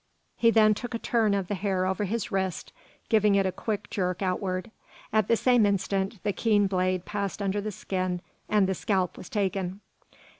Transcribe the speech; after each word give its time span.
He 0.35 0.49
then 0.49 0.73
took 0.73 0.95
a 0.95 0.97
turn 0.97 1.35
of 1.35 1.47
the 1.47 1.53
hair 1.53 1.85
over 1.85 2.05
his 2.05 2.31
wrist, 2.31 2.73
giving 3.07 3.35
it 3.35 3.45
a 3.45 3.51
quick 3.51 3.87
jerk 3.91 4.23
outward. 4.23 4.71
At 5.13 5.27
the 5.27 5.37
same 5.37 5.63
instant, 5.63 6.23
the 6.23 6.33
keen 6.33 6.65
blade 6.65 7.05
passed 7.05 7.39
under 7.39 7.61
the 7.61 7.69
skin, 7.71 8.21
and 8.49 8.65
the 8.65 8.73
scalp 8.73 9.15
was 9.15 9.29
taken! 9.29 9.79